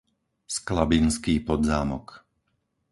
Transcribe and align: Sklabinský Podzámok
Sklabinský 0.55 1.33
Podzámok 1.47 2.07